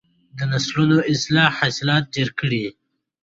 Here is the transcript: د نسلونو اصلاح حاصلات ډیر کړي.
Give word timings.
د 0.37 0.39
نسلونو 0.51 0.97
اصلاح 1.13 1.49
حاصلات 1.59 2.03
ډیر 2.15 2.29
کړي. 2.39 2.65